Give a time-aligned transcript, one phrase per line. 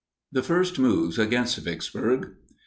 [0.35, 2.31] ]THE FIRST MOVES AGAINST VICKSBURG.